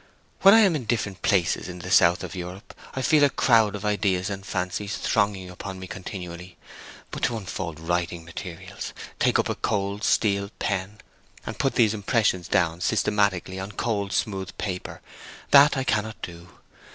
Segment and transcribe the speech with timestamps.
[0.41, 3.75] When I am at different places in the south of Europe I feel a crowd
[3.75, 6.57] of ideas and fancies thronging upon me continually,
[7.11, 11.01] but to unfold writing materials, take up a cold steel pen,
[11.45, 16.49] and put these impressions down systematically on cold, smooth paper—that I cannot do.